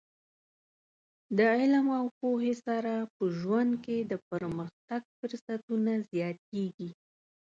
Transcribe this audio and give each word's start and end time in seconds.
د 1.37 1.39
علم 1.55 1.87
او 1.99 2.05
پوهې 2.19 2.53
سره 2.65 2.93
په 3.15 3.23
ژوند 3.39 3.71
کې 3.85 3.97
د 4.11 4.13
پرمختګ 4.29 5.01
فرصتونه 5.17 5.91
زیاتېږي. 6.11 6.89